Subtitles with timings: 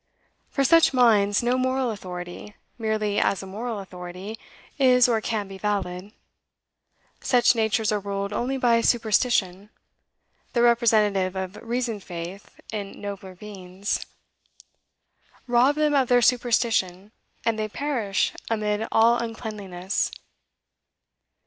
[0.49, 4.39] For such minds no moral authority merely as a moral authority
[4.79, 6.11] is or can be valid.
[7.19, 9.69] Such natures are ruled only by superstition
[10.53, 14.03] the representative of reasoned faith in nobler beings.
[15.45, 17.11] Rob them of their superstition,
[17.45, 20.09] and they perish amid all uncleanliness.